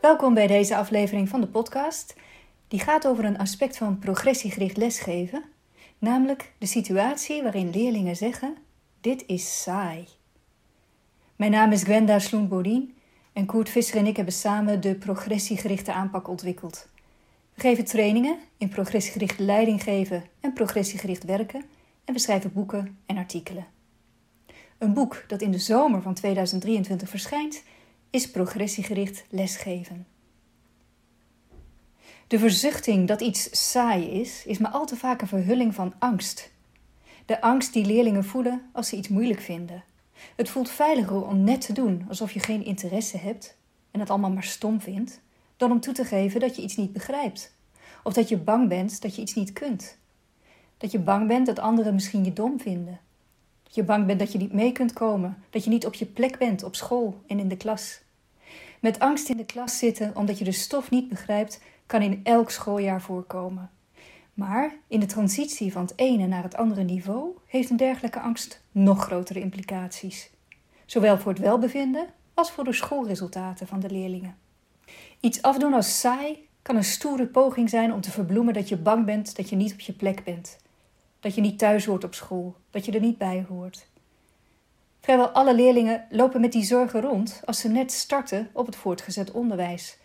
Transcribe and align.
Welkom 0.00 0.34
bij 0.34 0.46
deze 0.46 0.76
aflevering 0.76 1.28
van 1.28 1.40
de 1.40 1.46
podcast. 1.46 2.14
Die 2.68 2.80
gaat 2.80 3.06
over 3.06 3.24
een 3.24 3.38
aspect 3.38 3.76
van 3.76 3.98
progressiegericht 3.98 4.76
lesgeven, 4.76 5.44
namelijk 5.98 6.52
de 6.58 6.66
situatie 6.66 7.42
waarin 7.42 7.70
leerlingen 7.70 8.16
zeggen: 8.16 8.56
Dit 9.00 9.24
is 9.26 9.62
saai. 9.62 10.08
Mijn 11.36 11.50
naam 11.50 11.72
is 11.72 11.82
Gwenda 11.82 12.18
Sloen-Bodien 12.18 12.94
en 13.32 13.46
Koert 13.46 13.68
Visser 13.68 13.96
en 13.96 14.06
ik 14.06 14.16
hebben 14.16 14.34
samen 14.34 14.80
de 14.80 14.94
progressiegerichte 14.94 15.92
aanpak 15.92 16.28
ontwikkeld. 16.28 16.88
We 17.54 17.60
geven 17.60 17.84
trainingen 17.84 18.38
in 18.56 18.68
progressiegericht 18.68 19.38
leiding 19.38 19.82
geven 19.82 20.24
en 20.40 20.52
progressiegericht 20.52 21.24
werken 21.24 21.64
en 22.04 22.14
we 22.14 22.20
schrijven 22.20 22.52
boeken 22.52 22.98
en 23.06 23.16
artikelen. 23.16 23.66
Een 24.78 24.92
boek 24.92 25.24
dat 25.26 25.42
in 25.42 25.50
de 25.50 25.58
zomer 25.58 26.02
van 26.02 26.14
2023 26.14 27.08
verschijnt 27.08 27.62
is 28.10 28.30
progressiegericht 28.30 29.24
lesgeven. 29.28 30.06
De 32.26 32.38
verzuchting 32.38 33.08
dat 33.08 33.20
iets 33.20 33.70
saai 33.70 34.10
is, 34.20 34.46
is 34.46 34.58
maar 34.58 34.70
al 34.70 34.86
te 34.86 34.96
vaak 34.96 35.20
een 35.20 35.28
verhulling 35.28 35.74
van 35.74 35.94
angst. 35.98 36.50
De 37.26 37.40
angst 37.40 37.72
die 37.72 37.84
leerlingen 37.84 38.24
voelen 38.24 38.62
als 38.72 38.88
ze 38.88 38.96
iets 38.96 39.08
moeilijk 39.08 39.40
vinden. 39.40 39.84
Het 40.36 40.48
voelt 40.48 40.70
veiliger 40.70 41.26
om 41.26 41.44
net 41.44 41.60
te 41.60 41.72
doen 41.72 42.04
alsof 42.08 42.32
je 42.32 42.40
geen 42.40 42.64
interesse 42.64 43.16
hebt 43.16 43.56
en 43.90 44.00
het 44.00 44.10
allemaal 44.10 44.30
maar 44.30 44.44
stom 44.44 44.80
vindt, 44.80 45.20
dan 45.56 45.70
om 45.70 45.80
toe 45.80 45.94
te 45.94 46.04
geven 46.04 46.40
dat 46.40 46.56
je 46.56 46.62
iets 46.62 46.76
niet 46.76 46.92
begrijpt. 46.92 47.54
Of 48.02 48.12
dat 48.12 48.28
je 48.28 48.36
bang 48.36 48.68
bent 48.68 49.02
dat 49.02 49.14
je 49.14 49.22
iets 49.22 49.34
niet 49.34 49.52
kunt. 49.52 49.98
Dat 50.78 50.92
je 50.92 50.98
bang 50.98 51.28
bent 51.28 51.46
dat 51.46 51.58
anderen 51.58 51.94
misschien 51.94 52.24
je 52.24 52.32
dom 52.32 52.60
vinden. 52.60 53.00
Je 53.78 53.84
bang 53.84 54.06
bent 54.06 54.18
dat 54.18 54.32
je 54.32 54.38
niet 54.38 54.52
mee 54.52 54.72
kunt 54.72 54.92
komen, 54.92 55.42
dat 55.50 55.64
je 55.64 55.70
niet 55.70 55.86
op 55.86 55.94
je 55.94 56.06
plek 56.06 56.38
bent 56.38 56.62
op 56.62 56.74
school 56.74 57.22
en 57.26 57.38
in 57.38 57.48
de 57.48 57.56
klas. 57.56 58.00
Met 58.80 58.98
angst 58.98 59.28
in 59.28 59.36
de 59.36 59.44
klas 59.44 59.78
zitten 59.78 60.16
omdat 60.16 60.38
je 60.38 60.44
de 60.44 60.52
stof 60.52 60.90
niet 60.90 61.08
begrijpt, 61.08 61.60
kan 61.86 62.02
in 62.02 62.20
elk 62.22 62.50
schooljaar 62.50 63.02
voorkomen. 63.02 63.70
Maar 64.34 64.74
in 64.88 65.00
de 65.00 65.06
transitie 65.06 65.72
van 65.72 65.82
het 65.82 65.92
ene 65.96 66.26
naar 66.26 66.42
het 66.42 66.56
andere 66.56 66.82
niveau 66.82 67.30
heeft 67.46 67.70
een 67.70 67.76
dergelijke 67.76 68.20
angst 68.20 68.62
nog 68.72 69.04
grotere 69.04 69.40
implicaties. 69.40 70.30
Zowel 70.86 71.18
voor 71.18 71.32
het 71.32 71.40
welbevinden 71.40 72.06
als 72.34 72.50
voor 72.50 72.64
de 72.64 72.72
schoolresultaten 72.72 73.66
van 73.66 73.80
de 73.80 73.90
leerlingen. 73.90 74.36
Iets 75.20 75.42
afdoen 75.42 75.74
als 75.74 76.00
saai 76.00 76.48
kan 76.62 76.76
een 76.76 76.84
stoere 76.84 77.26
poging 77.26 77.70
zijn 77.70 77.92
om 77.92 78.00
te 78.00 78.10
verbloemen 78.10 78.54
dat 78.54 78.68
je 78.68 78.76
bang 78.76 79.04
bent 79.04 79.36
dat 79.36 79.48
je 79.48 79.56
niet 79.56 79.72
op 79.72 79.80
je 79.80 79.92
plek 79.92 80.24
bent. 80.24 80.58
Dat 81.20 81.34
je 81.34 81.40
niet 81.40 81.58
thuis 81.58 81.84
hoort 81.84 82.04
op 82.04 82.14
school, 82.14 82.56
dat 82.70 82.84
je 82.84 82.92
er 82.92 83.00
niet 83.00 83.18
bij 83.18 83.44
hoort. 83.48 83.86
Vrijwel 85.00 85.28
alle 85.28 85.54
leerlingen 85.54 86.06
lopen 86.10 86.40
met 86.40 86.52
die 86.52 86.64
zorgen 86.64 87.00
rond 87.00 87.40
als 87.44 87.60
ze 87.60 87.68
net 87.68 87.92
starten 87.92 88.50
op 88.52 88.66
het 88.66 88.76
voortgezet 88.76 89.30
onderwijs. 89.30 89.98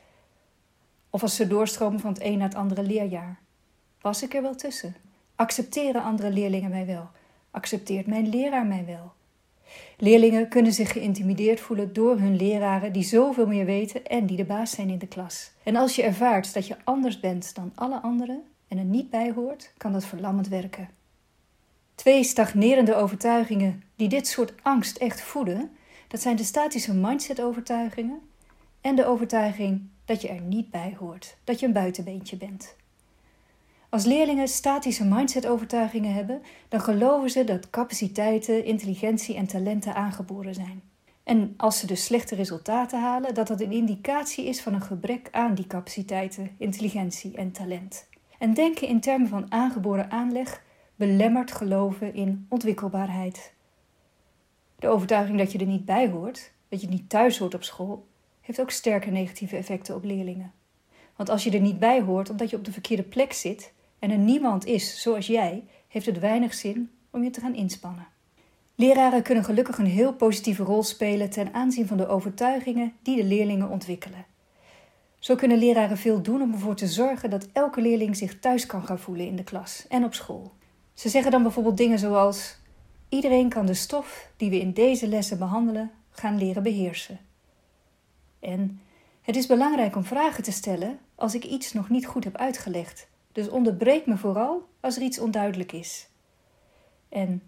Of 1.09 1.21
als 1.21 1.35
ze 1.35 1.47
doorstromen 1.47 1.99
van 1.99 2.13
het 2.13 2.23
een 2.23 2.37
naar 2.37 2.47
het 2.47 2.57
andere 2.57 2.83
leerjaar. 2.83 3.39
Pas 4.01 4.23
ik 4.23 4.33
er 4.33 4.41
wel 4.41 4.55
tussen? 4.55 4.95
Accepteren 5.35 6.03
andere 6.03 6.31
leerlingen 6.31 6.69
mij 6.69 6.85
wel? 6.85 7.09
Accepteert 7.51 8.07
mijn 8.07 8.29
leraar 8.29 8.65
mij 8.65 8.85
wel? 8.85 9.11
Leerlingen 9.97 10.47
kunnen 10.47 10.73
zich 10.73 10.91
geïntimideerd 10.91 11.59
voelen 11.59 11.93
door 11.93 12.19
hun 12.19 12.35
leraren 12.35 12.93
die 12.93 13.03
zoveel 13.03 13.47
meer 13.47 13.65
weten 13.65 14.05
en 14.05 14.25
die 14.25 14.37
de 14.37 14.45
baas 14.45 14.71
zijn 14.71 14.89
in 14.89 14.97
de 14.97 15.07
klas. 15.07 15.51
En 15.63 15.75
als 15.75 15.95
je 15.95 16.03
ervaart 16.03 16.53
dat 16.53 16.67
je 16.67 16.75
anders 16.83 17.19
bent 17.19 17.55
dan 17.55 17.71
alle 17.75 18.01
anderen 18.01 18.43
en 18.67 18.77
er 18.77 18.83
niet 18.83 19.09
bij 19.09 19.31
hoort, 19.31 19.73
kan 19.77 19.91
dat 19.91 20.05
verlammend 20.05 20.47
werken. 20.47 20.89
Twee 21.95 22.23
stagnerende 22.23 22.95
overtuigingen 22.95 23.83
die 23.95 24.09
dit 24.09 24.27
soort 24.27 24.53
angst 24.61 24.97
echt 24.97 25.21
voeden, 25.21 25.71
dat 26.07 26.21
zijn 26.21 26.35
de 26.35 26.43
statische 26.43 26.93
mindset-overtuigingen 26.93 28.21
en 28.81 28.95
de 28.95 29.05
overtuiging 29.05 29.81
dat 30.05 30.21
je 30.21 30.27
er 30.27 30.41
niet 30.41 30.71
bij 30.71 30.95
hoort, 30.99 31.37
dat 31.43 31.59
je 31.59 31.65
een 31.65 31.73
buitenbeentje 31.73 32.37
bent. 32.37 32.75
Als 33.89 34.05
leerlingen 34.05 34.47
statische 34.47 35.05
mindset-overtuigingen 35.05 36.13
hebben, 36.13 36.41
dan 36.69 36.81
geloven 36.81 37.29
ze 37.29 37.43
dat 37.43 37.69
capaciteiten, 37.69 38.65
intelligentie 38.65 39.35
en 39.35 39.47
talenten 39.47 39.95
aangeboren 39.95 40.53
zijn. 40.53 40.81
En 41.23 41.53
als 41.57 41.79
ze 41.79 41.87
dus 41.87 42.03
slechte 42.03 42.35
resultaten 42.35 43.01
halen, 43.01 43.33
dat 43.33 43.47
dat 43.47 43.61
een 43.61 43.71
indicatie 43.71 44.45
is 44.45 44.61
van 44.61 44.73
een 44.73 44.81
gebrek 44.81 45.27
aan 45.31 45.55
die 45.55 45.67
capaciteiten, 45.67 46.55
intelligentie 46.57 47.35
en 47.35 47.51
talent. 47.51 48.07
En 48.37 48.53
denken 48.53 48.87
in 48.87 48.99
termen 48.99 49.27
van 49.27 49.51
aangeboren 49.51 50.11
aanleg 50.11 50.61
belemmert 51.07 51.51
geloven 51.51 52.13
in 52.13 52.45
ontwikkelbaarheid. 52.49 53.53
De 54.75 54.87
overtuiging 54.87 55.37
dat 55.37 55.51
je 55.51 55.57
er 55.57 55.65
niet 55.65 55.85
bij 55.85 56.09
hoort, 56.09 56.51
dat 56.69 56.81
je 56.81 56.87
niet 56.87 57.09
thuis 57.09 57.37
hoort 57.37 57.53
op 57.53 57.63
school, 57.63 58.07
heeft 58.41 58.61
ook 58.61 58.71
sterke 58.71 59.09
negatieve 59.09 59.57
effecten 59.57 59.95
op 59.95 60.03
leerlingen. 60.03 60.51
Want 61.15 61.29
als 61.29 61.43
je 61.43 61.51
er 61.51 61.59
niet 61.59 61.79
bij 61.79 62.01
hoort 62.01 62.29
omdat 62.29 62.49
je 62.49 62.57
op 62.57 62.65
de 62.65 62.71
verkeerde 62.71 63.03
plek 63.03 63.33
zit 63.33 63.73
en 63.99 64.11
er 64.11 64.17
niemand 64.17 64.65
is 64.65 65.01
zoals 65.01 65.27
jij, 65.27 65.63
heeft 65.87 66.05
het 66.05 66.19
weinig 66.19 66.53
zin 66.53 66.91
om 67.09 67.23
je 67.23 67.29
te 67.29 67.39
gaan 67.39 67.55
inspannen. 67.55 68.07
Leraren 68.75 69.23
kunnen 69.23 69.43
gelukkig 69.43 69.77
een 69.77 69.85
heel 69.85 70.13
positieve 70.13 70.63
rol 70.63 70.83
spelen 70.83 71.29
ten 71.29 71.53
aanzien 71.53 71.87
van 71.87 71.97
de 71.97 72.07
overtuigingen 72.07 72.93
die 73.01 73.15
de 73.15 73.23
leerlingen 73.23 73.69
ontwikkelen. 73.69 74.25
Zo 75.19 75.35
kunnen 75.35 75.57
leraren 75.57 75.97
veel 75.97 76.21
doen 76.21 76.41
om 76.41 76.53
ervoor 76.53 76.75
te 76.75 76.87
zorgen 76.87 77.29
dat 77.29 77.47
elke 77.53 77.81
leerling 77.81 78.17
zich 78.17 78.39
thuis 78.39 78.65
kan 78.65 78.85
gaan 78.85 78.99
voelen 78.99 79.27
in 79.27 79.35
de 79.35 79.43
klas 79.43 79.85
en 79.89 80.03
op 80.03 80.13
school. 80.13 80.51
Ze 80.93 81.09
zeggen 81.09 81.31
dan 81.31 81.43
bijvoorbeeld 81.43 81.77
dingen 81.77 81.99
zoals: 81.99 82.57
Iedereen 83.09 83.49
kan 83.49 83.65
de 83.65 83.73
stof 83.73 84.29
die 84.37 84.49
we 84.49 84.59
in 84.59 84.73
deze 84.73 85.07
lessen 85.07 85.37
behandelen 85.37 85.91
gaan 86.09 86.37
leren 86.37 86.63
beheersen. 86.63 87.19
En 88.39 88.81
het 89.21 89.35
is 89.35 89.45
belangrijk 89.45 89.95
om 89.95 90.03
vragen 90.03 90.43
te 90.43 90.51
stellen 90.51 90.99
als 91.15 91.35
ik 91.35 91.43
iets 91.43 91.73
nog 91.73 91.89
niet 91.89 92.05
goed 92.05 92.23
heb 92.23 92.37
uitgelegd. 92.37 93.07
Dus 93.31 93.49
onderbreek 93.49 94.05
me 94.05 94.17
vooral 94.17 94.67
als 94.79 94.95
er 94.95 95.01
iets 95.01 95.19
onduidelijk 95.19 95.71
is. 95.71 96.07
En 97.09 97.41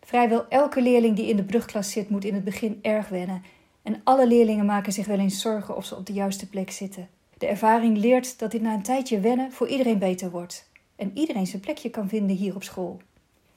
vrijwel 0.00 0.48
elke 0.48 0.82
leerling 0.82 1.16
die 1.16 1.28
in 1.28 1.36
de 1.36 1.44
brugklas 1.44 1.90
zit, 1.90 2.10
moet 2.10 2.24
in 2.24 2.34
het 2.34 2.44
begin 2.44 2.78
erg 2.82 3.08
wennen. 3.08 3.42
En 3.82 4.00
alle 4.04 4.26
leerlingen 4.26 4.66
maken 4.66 4.92
zich 4.92 5.06
wel 5.06 5.18
eens 5.18 5.40
zorgen 5.40 5.76
of 5.76 5.84
ze 5.84 5.96
op 5.96 6.06
de 6.06 6.12
juiste 6.12 6.48
plek 6.48 6.70
zitten. 6.70 7.08
De 7.38 7.46
ervaring 7.46 7.96
leert 7.96 8.38
dat 8.38 8.50
dit 8.50 8.62
na 8.62 8.74
een 8.74 8.82
tijdje 8.82 9.20
wennen 9.20 9.52
voor 9.52 9.68
iedereen 9.68 9.98
beter 9.98 10.30
wordt 10.30 10.68
en 10.98 11.10
iedereen 11.14 11.46
zijn 11.46 11.62
plekje 11.62 11.90
kan 11.90 12.08
vinden 12.08 12.36
hier 12.36 12.54
op 12.54 12.62
school. 12.62 13.00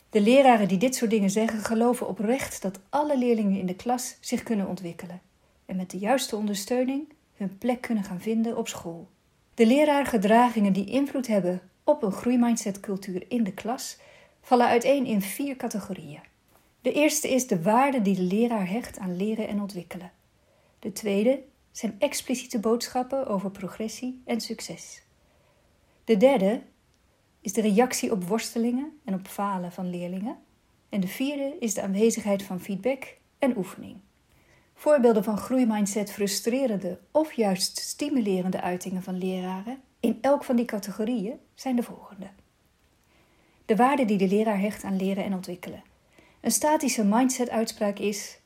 De 0.10 0.22
leraren 0.22 0.68
die 0.68 0.78
dit 0.78 0.96
soort 0.96 1.12
dingen 1.12 1.30
zeggen, 1.30 1.60
geloven 1.60 2.08
oprecht 2.08 2.62
dat 2.62 2.80
alle 2.90 3.18
leerlingen 3.18 3.60
in 3.60 3.66
de 3.66 3.76
klas 3.76 4.18
zich 4.20 4.44
kunnen 4.44 4.68
ontwikkelen 4.68 5.22
en 5.66 5.76
met 5.76 5.92
de 5.92 5.98
juiste 5.98 6.36
ondersteuning 6.36 7.14
hun 7.36 7.58
plek 7.58 7.82
kunnen 7.82 8.04
gaan 8.04 8.22
vinden 8.22 8.58
op 8.58 8.68
school. 8.68 9.10
De 9.54 9.66
leraargedragingen 9.66 10.74
die 10.74 10.86
invloed 10.86 11.28
hebben 11.28 11.62
op 11.84 12.04
een 12.04 12.12
groeimindsetcultuur 12.12 13.26
in 13.28 13.44
de 13.44 13.54
klas 13.54 13.98
vallen 14.42 14.68
uiteen 14.68 15.06
in 15.06 15.22
vier 15.22 15.56
categorieën. 15.56 16.22
De 16.82 16.94
eerste 16.94 17.30
is 17.30 17.48
de 17.48 17.62
waarde 17.62 18.02
die 18.02 18.16
de 18.16 18.22
leraar 18.22 18.70
hecht 18.70 18.98
aan 18.98 19.16
leren 19.16 19.48
en 19.48 19.62
ontwikkelen. 19.62 20.12
De 20.80 20.92
tweede 20.92 21.40
zijn 21.72 21.96
expliciete 22.00 22.60
boodschappen 22.60 23.28
over 23.28 23.52
progressie 23.52 24.22
en 24.26 24.42
succes. 24.42 25.02
De 26.04 26.18
derde 26.18 26.62
is 27.42 27.54
de 27.54 27.62
reactie 27.62 28.12
op 28.12 28.24
worstelingen 28.24 29.00
en 29.06 29.14
op 29.14 29.28
falen 29.28 29.72
van 29.72 29.90
leerlingen. 29.90 30.38
En 30.90 31.00
de 31.00 31.08
vierde 31.08 31.56
is 31.60 31.74
de 31.74 31.82
aanwezigheid 31.82 32.44
van 32.44 32.60
feedback 32.60 33.18
en 33.40 33.58
oefening. 33.58 33.98
Voorbeelden 34.74 35.24
van 35.24 35.38
groeimindset 35.38 36.12
frustrerende 36.12 37.00
of 37.12 37.34
juist 37.34 37.78
stimulerende 37.78 38.62
uitingen 38.62 39.04
van 39.04 39.18
leraren 39.18 39.82
in 40.00 40.18
elk 40.22 40.44
van 40.44 40.56
die 40.56 40.66
categorieën 40.66 41.40
zijn 41.56 41.76
de 41.76 41.84
volgende. 41.84 42.28
De 43.66 43.76
waarde 43.76 44.06
die 44.06 44.18
de 44.18 44.28
leraar 44.28 44.60
hecht 44.60 44.84
aan 44.84 44.98
leren 44.98 45.24
en 45.24 45.34
ontwikkelen. 45.34 45.84
Een 46.42 46.52
statische 46.52 47.06
mindset-uitspraak 47.06 48.00
is: 48.00 48.40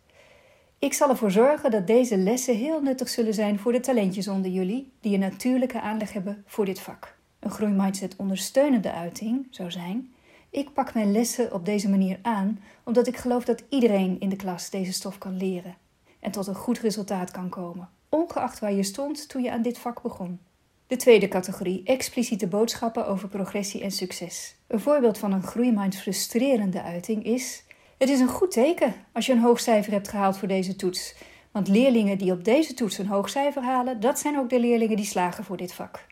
Ik 0.79 0.93
zal 0.93 1.09
ervoor 1.09 1.31
zorgen 1.31 1.71
dat 1.71 1.87
deze 1.87 2.17
lessen 2.17 2.55
heel 2.55 2.81
nuttig 2.81 3.09
zullen 3.09 3.33
zijn 3.33 3.59
voor 3.59 3.71
de 3.71 3.79
talentjes 3.79 4.27
onder 4.27 4.51
jullie 4.51 4.91
die 4.99 5.13
een 5.13 5.19
natuurlijke 5.19 5.81
aanleg 5.81 6.13
hebben 6.13 6.43
voor 6.47 6.65
dit 6.65 6.79
vak. 6.79 7.14
Een 7.45 7.51
groeimindset 7.51 8.15
ondersteunende 8.15 8.91
uiting 8.91 9.47
zou 9.49 9.71
zijn: 9.71 10.13
ik 10.49 10.73
pak 10.73 10.93
mijn 10.93 11.11
lessen 11.11 11.53
op 11.53 11.65
deze 11.65 11.89
manier 11.89 12.19
aan 12.21 12.59
omdat 12.83 13.07
ik 13.07 13.17
geloof 13.17 13.45
dat 13.45 13.63
iedereen 13.69 14.19
in 14.19 14.29
de 14.29 14.35
klas 14.35 14.69
deze 14.69 14.93
stof 14.93 15.17
kan 15.17 15.37
leren 15.37 15.75
en 16.19 16.31
tot 16.31 16.47
een 16.47 16.55
goed 16.55 16.79
resultaat 16.79 17.31
kan 17.31 17.49
komen, 17.49 17.89
ongeacht 18.09 18.59
waar 18.59 18.73
je 18.73 18.83
stond 18.83 19.29
toen 19.29 19.43
je 19.43 19.51
aan 19.51 19.61
dit 19.61 19.77
vak 19.77 20.01
begon. 20.01 20.39
De 20.87 20.95
tweede 20.95 21.27
categorie, 21.27 21.81
expliciete 21.83 22.47
boodschappen 22.47 23.07
over 23.07 23.27
progressie 23.27 23.81
en 23.81 23.91
succes. 23.91 24.55
Een 24.67 24.79
voorbeeld 24.79 25.17
van 25.17 25.31
een 25.31 25.43
groeimind 25.43 25.95
frustrerende 25.95 26.81
uiting 26.81 27.25
is: 27.25 27.63
Het 27.97 28.09
is 28.09 28.19
een 28.19 28.27
goed 28.27 28.51
teken 28.51 28.93
als 29.11 29.25
je 29.25 29.31
een 29.31 29.39
hoog 29.39 29.59
cijfer 29.59 29.91
hebt 29.91 30.07
gehaald 30.07 30.37
voor 30.37 30.47
deze 30.47 30.75
toets. 30.75 31.15
Want 31.51 31.67
leerlingen 31.67 32.17
die 32.17 32.31
op 32.31 32.43
deze 32.43 32.73
toets 32.73 32.97
een 32.97 33.07
hoog 33.07 33.29
cijfer 33.29 33.63
halen, 33.63 33.99
dat 33.99 34.19
zijn 34.19 34.37
ook 34.37 34.49
de 34.49 34.59
leerlingen 34.59 34.97
die 34.97 35.05
slagen 35.05 35.43
voor 35.43 35.57
dit 35.57 35.73
vak 35.73 36.05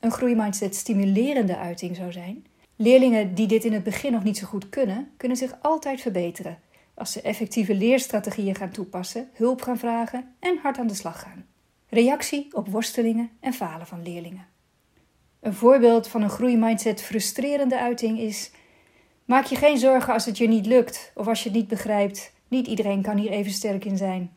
een 0.00 0.10
groeimindset 0.10 0.76
stimulerende 0.76 1.56
uiting 1.56 1.96
zou 1.96 2.12
zijn. 2.12 2.46
Leerlingen 2.76 3.34
die 3.34 3.46
dit 3.46 3.64
in 3.64 3.72
het 3.72 3.82
begin 3.82 4.12
nog 4.12 4.24
niet 4.24 4.38
zo 4.38 4.46
goed 4.46 4.68
kunnen, 4.68 5.10
kunnen 5.16 5.36
zich 5.36 5.56
altijd 5.60 6.00
verbeteren 6.00 6.58
als 7.00 7.12
ze 7.12 7.20
effectieve 7.20 7.74
leerstrategieën 7.74 8.54
gaan 8.54 8.70
toepassen, 8.70 9.28
hulp 9.32 9.62
gaan 9.62 9.78
vragen 9.78 10.34
en 10.38 10.58
hard 10.62 10.78
aan 10.78 10.86
de 10.86 10.94
slag 10.94 11.20
gaan. 11.20 11.46
Reactie 11.88 12.48
op 12.52 12.68
worstelingen 12.68 13.30
en 13.40 13.52
falen 13.52 13.86
van 13.86 14.02
leerlingen. 14.02 14.46
Een 15.40 15.54
voorbeeld 15.54 16.08
van 16.08 16.22
een 16.22 16.30
groeimindset 16.30 17.02
frustrerende 17.02 17.78
uiting 17.78 18.18
is: 18.18 18.50
maak 19.24 19.44
je 19.44 19.56
geen 19.56 19.78
zorgen 19.78 20.12
als 20.12 20.24
het 20.24 20.38
je 20.38 20.48
niet 20.48 20.66
lukt 20.66 21.12
of 21.14 21.26
als 21.28 21.42
je 21.42 21.48
het 21.48 21.58
niet 21.58 21.68
begrijpt. 21.68 22.32
Niet 22.48 22.66
iedereen 22.66 23.02
kan 23.02 23.16
hier 23.16 23.30
even 23.30 23.52
sterk 23.52 23.84
in 23.84 23.96
zijn. 23.96 24.30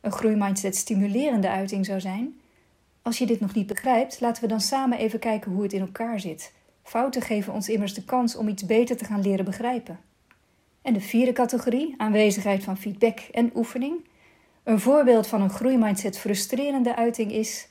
Een 0.00 0.12
groeimindset 0.12 0.76
stimulerende 0.76 1.48
uiting 1.48 1.86
zou 1.86 2.00
zijn: 2.00 2.40
als 3.06 3.18
je 3.18 3.26
dit 3.26 3.40
nog 3.40 3.54
niet 3.54 3.66
begrijpt, 3.66 4.20
laten 4.20 4.42
we 4.42 4.48
dan 4.48 4.60
samen 4.60 4.98
even 4.98 5.18
kijken 5.18 5.52
hoe 5.52 5.62
het 5.62 5.72
in 5.72 5.80
elkaar 5.80 6.20
zit. 6.20 6.52
Fouten 6.82 7.22
geven 7.22 7.52
ons 7.52 7.68
immers 7.68 7.94
de 7.94 8.04
kans 8.04 8.36
om 8.36 8.48
iets 8.48 8.66
beter 8.66 8.96
te 8.96 9.04
gaan 9.04 9.22
leren 9.22 9.44
begrijpen. 9.44 10.00
En 10.82 10.92
de 10.92 11.00
vierde 11.00 11.32
categorie, 11.32 11.94
aanwezigheid 11.96 12.64
van 12.64 12.76
feedback 12.76 13.18
en 13.18 13.50
oefening. 13.54 14.08
Een 14.62 14.80
voorbeeld 14.80 15.26
van 15.26 15.42
een 15.42 15.50
groeimindset 15.50 16.18
frustrerende 16.18 16.96
uiting 16.96 17.32
is: 17.32 17.68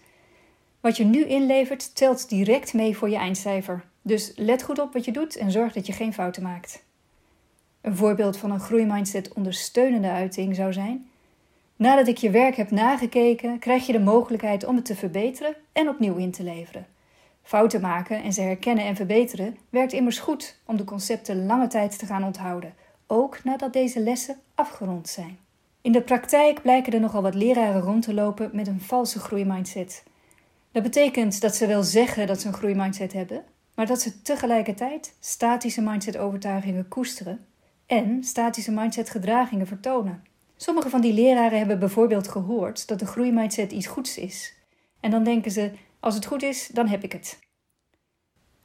wat 0.80 0.98
je 0.98 1.06
nu 1.06 1.26
inlevert 1.26 1.96
telt 1.96 2.30
direct 2.30 2.74
mee 2.74 2.98
voor 2.98 3.10
je 3.10 3.18
eindcijfer. 3.18 3.86
Dus 4.02 4.32
let 4.36 4.64
goed 4.64 4.80
op 4.80 4.94
wat 4.94 5.06
je 5.06 5.12
doet 5.12 5.36
en 5.36 5.52
zorg 5.52 5.74
dat 5.74 5.86
je 5.86 5.94
geen 5.94 6.14
fouten 6.14 6.44
maakt. 6.44 6.84
Een 7.82 7.96
voorbeeld 7.96 8.38
van 8.38 8.52
een 8.52 8.60
groeimindset 8.60 9.34
ondersteunende 9.34 10.10
uiting 10.10 10.56
zou 10.56 10.74
zijn: 10.74 11.10
nadat 11.76 12.08
ik 12.08 12.18
je 12.18 12.30
werk 12.30 12.56
heb 12.56 12.72
nagekeken, 12.72 13.60
krijg 13.60 13.86
je 13.86 13.92
de 13.92 14.00
mogelijkheid 14.00 14.66
om 14.66 14.76
het 14.76 14.86
te 14.86 14.96
verbeteren 14.96 15.56
en 15.72 15.90
opnieuw 15.90 16.16
in 16.16 16.32
te 16.32 16.44
leveren. 16.44 16.88
Fouten 17.44 17.82
maken 17.82 18.24
en 18.24 18.34
ze 18.34 18.42
herkennen 18.42 18.86
en 18.86 18.96
verbeteren 18.96 19.58
werkt 19.70 19.94
immers 19.94 20.20
goed 20.20 20.60
om 20.66 20.78
de 20.78 20.84
concepten 20.84 21.46
lange 21.46 21.68
tijd 21.68 22.00
te 22.00 22.06
gaan 22.06 22.24
onthouden, 22.24 22.74
ook 23.08 23.44
nadat 23.44 23.74
deze 23.74 24.00
lessen 24.00 24.40
afgerond 24.56 25.10
zijn. 25.10 25.38
In 25.82 25.92
de 25.92 26.02
praktijk 26.02 26.62
blijken 26.62 26.94
er 26.94 27.00
nogal 27.00 27.22
wat 27.22 27.36
leraren 27.36 27.82
rond 27.82 28.04
te 28.04 28.14
lopen 28.14 28.50
met 28.54 28.68
een 28.68 28.82
valse 28.82 29.20
groeimindset. 29.20 30.04
Dat 30.72 30.84
betekent 30.84 31.42
dat 31.42 31.56
ze 31.56 31.68
wel 31.68 31.84
zeggen 31.84 32.28
dat 32.28 32.42
ze 32.42 32.48
een 32.48 32.54
groeimindset 32.54 33.14
hebben, 33.14 33.44
maar 33.76 33.86
dat 33.86 34.02
ze 34.02 34.22
tegelijkertijd 34.22 35.16
statische 35.20 35.82
mindset-overtuigingen 35.82 36.88
koesteren 36.88 37.46
en 37.86 38.24
statische 38.24 38.72
mindset-gedragingen 38.72 39.68
vertonen. 39.68 40.24
Sommige 40.56 40.90
van 40.90 41.02
die 41.02 41.14
leraren 41.14 41.58
hebben 41.58 41.80
bijvoorbeeld 41.80 42.28
gehoord 42.28 42.88
dat 42.88 43.00
de 43.00 43.06
groeimindset 43.06 43.72
iets 43.72 43.88
goeds 43.88 44.18
is. 44.18 44.54
En 45.00 45.12
dan 45.12 45.24
denken 45.24 45.52
ze: 45.52 45.72
als 46.00 46.16
het 46.16 46.26
goed 46.26 46.44
is, 46.44 46.68
dan 46.68 46.88
heb 46.88 47.04
ik 47.04 47.12
het. 47.12 47.40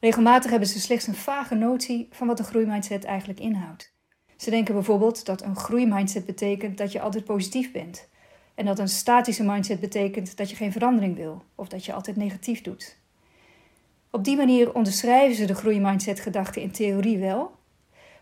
Regelmatig 0.01 0.51
hebben 0.51 0.69
ze 0.69 0.81
slechts 0.81 1.07
een 1.07 1.15
vage 1.15 1.55
notie 1.55 2.09
van 2.11 2.27
wat 2.27 2.39
een 2.39 2.45
groeimindset 2.45 3.05
eigenlijk 3.05 3.41
inhoudt. 3.41 3.93
Ze 4.37 4.51
denken 4.51 4.75
bijvoorbeeld 4.75 5.25
dat 5.25 5.43
een 5.43 5.57
groeimindset 5.57 6.27
betekent 6.27 6.79
dat 6.79 6.93
je 6.93 7.01
altijd 7.01 7.25
positief 7.25 7.73
bent. 7.73 8.09
En 8.55 8.65
dat 8.65 8.79
een 8.79 8.89
statische 8.89 9.45
mindset 9.45 9.81
betekent 9.81 10.37
dat 10.37 10.51
je 10.51 10.57
geen 10.57 10.73
verandering 10.73 11.17
wil 11.17 11.43
of 11.55 11.69
dat 11.69 11.85
je 11.85 11.93
altijd 11.93 12.17
negatief 12.17 12.63
doet. 12.63 12.97
Op 14.11 14.25
die 14.25 14.37
manier 14.37 14.75
onderschrijven 14.75 15.37
ze 15.37 15.45
de 15.45 15.55
groeimindset-gedachte 15.55 16.63
in 16.63 16.71
theorie 16.71 17.19
wel. 17.19 17.59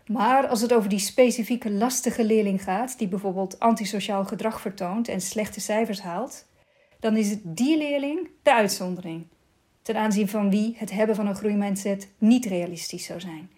Maar 0.09 0.47
als 0.47 0.61
het 0.61 0.73
over 0.73 0.89
die 0.89 0.99
specifieke 0.99 1.71
lastige 1.71 2.23
leerling 2.23 2.63
gaat, 2.63 2.97
die 2.97 3.07
bijvoorbeeld 3.07 3.59
antisociaal 3.59 4.25
gedrag 4.25 4.61
vertoont 4.61 5.07
en 5.07 5.21
slechte 5.21 5.59
cijfers 5.59 6.01
haalt, 6.01 6.45
dan 6.99 7.17
is 7.17 7.29
het 7.29 7.39
die 7.43 7.77
leerling 7.77 8.29
de 8.43 8.53
uitzondering. 8.53 9.27
Ten 9.81 9.95
aanzien 9.95 10.27
van 10.27 10.49
wie 10.49 10.75
het 10.77 10.91
hebben 10.91 11.15
van 11.15 11.27
een 11.27 11.35
groeimindset 11.35 12.07
niet 12.17 12.45
realistisch 12.45 13.05
zou 13.05 13.19
zijn. 13.19 13.51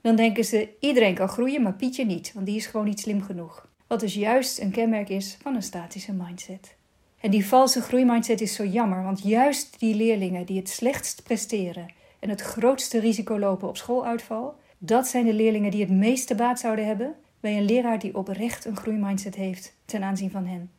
Dan 0.00 0.16
denken 0.16 0.44
ze: 0.44 0.68
iedereen 0.80 1.14
kan 1.14 1.28
groeien, 1.28 1.62
maar 1.62 1.74
Pietje 1.74 2.04
niet, 2.04 2.32
want 2.32 2.46
die 2.46 2.56
is 2.56 2.66
gewoon 2.66 2.86
niet 2.86 3.00
slim 3.00 3.22
genoeg. 3.22 3.68
Wat 3.86 4.00
dus 4.00 4.14
juist 4.14 4.60
een 4.60 4.70
kenmerk 4.70 5.08
is 5.08 5.36
van 5.42 5.54
een 5.54 5.62
statische 5.62 6.12
mindset. 6.12 6.74
En 7.20 7.30
die 7.30 7.46
valse 7.46 7.80
groeimindset 7.80 8.40
is 8.40 8.54
zo 8.54 8.64
jammer, 8.64 9.02
want 9.02 9.22
juist 9.22 9.78
die 9.78 9.94
leerlingen 9.94 10.46
die 10.46 10.58
het 10.58 10.68
slechtst 10.68 11.22
presteren 11.22 11.92
en 12.20 12.28
het 12.28 12.40
grootste 12.40 12.98
risico 12.98 13.38
lopen 13.38 13.68
op 13.68 13.76
schooluitval, 13.76 14.56
dat 14.78 15.06
zijn 15.06 15.24
de 15.24 15.32
leerlingen 15.32 15.70
die 15.70 15.80
het 15.80 15.90
meeste 15.90 16.34
baat 16.34 16.60
zouden 16.60 16.86
hebben 16.86 17.14
bij 17.40 17.56
een 17.56 17.64
leraar 17.64 17.98
die 17.98 18.16
oprecht 18.16 18.64
een 18.64 18.76
groeimindset 18.76 19.34
heeft 19.34 19.76
ten 19.84 20.02
aanzien 20.02 20.30
van 20.30 20.46
hen. 20.46 20.70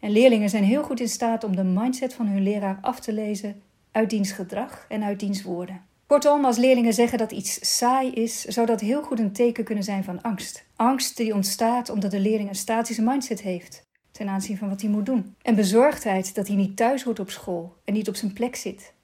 En 0.00 0.10
leerlingen 0.10 0.50
zijn 0.50 0.64
heel 0.64 0.82
goed 0.82 1.00
in 1.00 1.08
staat 1.08 1.44
om 1.44 1.56
de 1.56 1.64
mindset 1.64 2.14
van 2.14 2.26
hun 2.26 2.42
leraar 2.42 2.78
af 2.80 3.00
te 3.00 3.12
lezen 3.12 3.62
uit 3.92 4.10
diens 4.10 4.32
gedrag 4.32 4.86
en 4.88 5.02
uit 5.02 5.20
diens 5.20 5.42
woorden. 5.42 5.82
Kortom, 6.06 6.44
als 6.44 6.56
leerlingen 6.56 6.94
zeggen 6.94 7.18
dat 7.18 7.32
iets 7.32 7.76
saai 7.76 8.10
is, 8.10 8.44
zou 8.44 8.66
dat 8.66 8.80
heel 8.80 9.02
goed 9.02 9.18
een 9.18 9.32
teken 9.32 9.64
kunnen 9.64 9.84
zijn 9.84 10.04
van 10.04 10.22
angst. 10.22 10.66
Angst 10.76 11.16
die 11.16 11.34
ontstaat 11.34 11.90
omdat 11.90 12.10
de 12.10 12.20
leerling 12.20 12.48
een 12.48 12.54
statische 12.54 13.02
mindset 13.02 13.40
heeft 13.40 13.86
ten 14.12 14.28
aanzien 14.28 14.56
van 14.56 14.68
wat 14.68 14.80
hij 14.80 14.90
moet 14.90 15.06
doen. 15.06 15.34
En 15.42 15.54
bezorgdheid 15.54 16.34
dat 16.34 16.46
hij 16.46 16.56
niet 16.56 16.76
thuis 16.76 17.02
hoort 17.02 17.18
op 17.18 17.30
school 17.30 17.76
en 17.84 17.94
niet 17.94 18.08
op 18.08 18.16
zijn 18.16 18.32
plek 18.32 18.56
zit. 18.56 18.94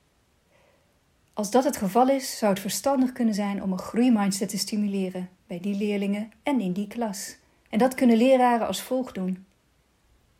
Als 1.34 1.50
dat 1.50 1.64
het 1.64 1.76
geval 1.76 2.08
is, 2.08 2.38
zou 2.38 2.52
het 2.52 2.60
verstandig 2.60 3.12
kunnen 3.12 3.34
zijn 3.34 3.62
om 3.62 3.72
een 3.72 3.78
groeimindset 3.78 4.48
te 4.48 4.58
stimuleren 4.58 5.28
bij 5.46 5.60
die 5.60 5.76
leerlingen 5.76 6.32
en 6.42 6.60
in 6.60 6.72
die 6.72 6.86
klas. 6.86 7.36
En 7.70 7.78
dat 7.78 7.94
kunnen 7.94 8.16
leraren 8.16 8.66
als 8.66 8.82
volgt 8.82 9.14
doen. 9.14 9.46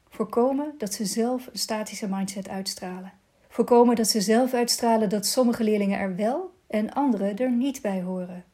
Voorkomen 0.08 0.74
dat 0.78 0.94
ze 0.94 1.04
zelf 1.04 1.46
een 1.46 1.58
statische 1.58 2.08
mindset 2.08 2.48
uitstralen. 2.48 3.12
Voorkomen 3.48 3.96
dat 3.96 4.08
ze 4.08 4.20
zelf 4.20 4.52
uitstralen 4.52 5.08
dat 5.08 5.26
sommige 5.26 5.64
leerlingen 5.64 5.98
er 5.98 6.16
wel 6.16 6.54
en 6.66 6.92
anderen 6.92 7.36
er 7.36 7.50
niet 7.50 7.82
bij 7.82 8.02
horen. 8.02 8.44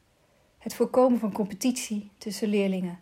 Het 0.57 0.73
voorkomen 0.73 1.19
van 1.19 1.31
competitie 1.31 2.11
tussen 2.17 2.47
leerlingen. 2.47 2.99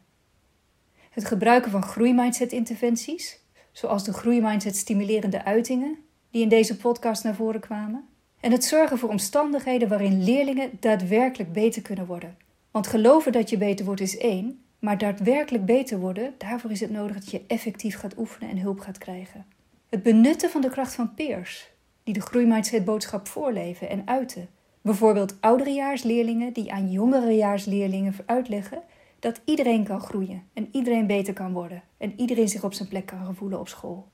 Het 1.09 1.25
gebruiken 1.25 1.71
van 1.71 1.83
groeimindset-interventies, 1.83 3.39
zoals 3.71 4.03
de 4.03 4.13
groeimindset 4.13 4.75
stimulerende 4.75 5.43
uitingen, 5.45 5.97
die 6.31 6.41
in 6.41 6.49
deze 6.49 6.77
podcast 6.77 7.23
naar 7.23 7.35
voren 7.35 7.61
kwamen. 7.61 8.08
En 8.39 8.51
het 8.51 8.63
zorgen 8.63 8.97
voor 8.97 9.09
omstandigheden 9.09 9.87
waarin 9.87 10.23
leerlingen 10.23 10.69
daadwerkelijk 10.79 11.53
beter 11.53 11.81
kunnen 11.81 12.05
worden. 12.05 12.37
Want 12.71 12.87
geloven 12.87 13.31
dat 13.31 13.49
je 13.49 13.57
beter 13.57 13.85
wordt 13.85 14.01
is 14.01 14.17
één, 14.17 14.61
maar 14.79 14.97
daadwerkelijk 14.97 15.65
beter 15.65 15.99
worden, 15.99 16.33
daarvoor 16.37 16.71
is 16.71 16.79
het 16.79 16.91
nodig 16.91 17.15
dat 17.15 17.31
je 17.31 17.43
effectief 17.47 17.97
gaat 17.97 18.17
oefenen 18.17 18.49
en 18.49 18.57
hulp 18.57 18.79
gaat 18.79 18.97
krijgen. 18.97 19.45
Het 19.89 20.03
benutten 20.03 20.49
van 20.49 20.61
de 20.61 20.69
kracht 20.69 20.93
van 20.93 21.13
peers, 21.13 21.69
die 22.03 22.13
de 22.13 22.21
groeimindset-boodschap 22.21 23.27
voorleven 23.27 23.89
en 23.89 24.01
uiten. 24.05 24.49
Bijvoorbeeld 24.81 25.35
ouderejaarsleerlingen 25.39 26.53
die 26.53 26.71
aan 26.71 26.91
jongerejaarsleerlingen 26.91 28.15
uitleggen 28.25 28.81
dat 29.19 29.41
iedereen 29.45 29.83
kan 29.83 30.01
groeien 30.01 30.43
en 30.53 30.67
iedereen 30.71 31.07
beter 31.07 31.33
kan 31.33 31.53
worden 31.53 31.83
en 31.97 32.13
iedereen 32.15 32.49
zich 32.49 32.63
op 32.63 32.73
zijn 32.73 32.89
plek 32.89 33.05
kan 33.05 33.25
gevoelen 33.25 33.59
op 33.59 33.67
school. 33.67 34.07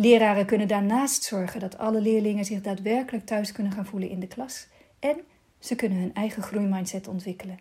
Leraren 0.00 0.46
kunnen 0.46 0.68
daarnaast 0.68 1.22
zorgen 1.22 1.60
dat 1.60 1.78
alle 1.78 2.00
leerlingen 2.00 2.44
zich 2.44 2.60
daadwerkelijk 2.60 3.26
thuis 3.26 3.52
kunnen 3.52 3.72
gaan 3.72 3.86
voelen 3.86 4.08
in 4.08 4.20
de 4.20 4.26
klas 4.26 4.66
en 4.98 5.16
ze 5.58 5.74
kunnen 5.74 5.98
hun 5.98 6.14
eigen 6.14 6.42
groeimindset 6.42 7.08
ontwikkelen. 7.08 7.58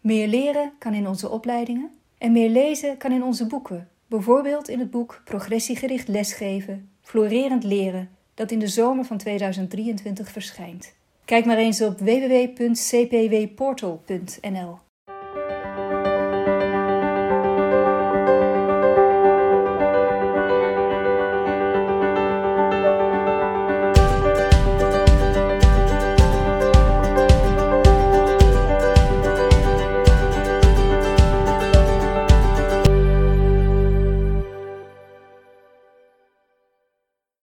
Meer 0.00 0.28
leren 0.28 0.72
kan 0.78 0.94
in 0.94 1.08
onze 1.08 1.30
opleidingen 1.30 1.90
en 2.18 2.32
meer 2.32 2.48
lezen 2.48 2.96
kan 2.96 3.12
in 3.12 3.22
onze 3.22 3.46
boeken, 3.46 3.88
bijvoorbeeld 4.06 4.68
in 4.68 4.78
het 4.78 4.90
boek 4.90 5.22
Progressiegericht 5.24 6.08
lesgeven, 6.08 6.90
florerend 7.02 7.64
leren, 7.64 8.10
dat 8.34 8.50
in 8.50 8.58
de 8.58 8.68
zomer 8.68 9.04
van 9.04 9.18
2023 9.18 10.30
verschijnt. 10.30 10.94
Kijk 11.24 11.44
maar 11.44 11.58
eens 11.58 11.82
op 11.82 11.98
www.cpwportal.nl. 11.98 14.78